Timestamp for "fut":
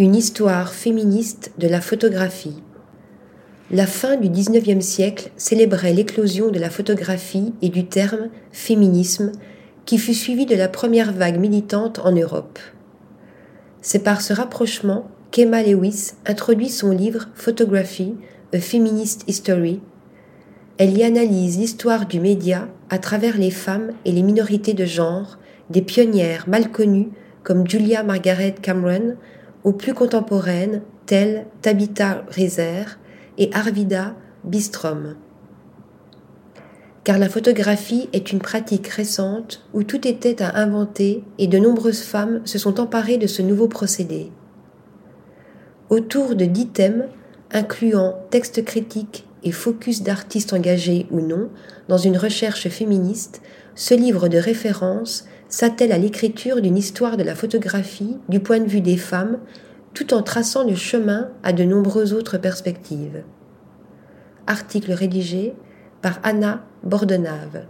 9.98-10.14